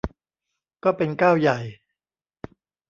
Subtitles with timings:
[0.83, 1.57] ก็เป็นก้าวใหญ่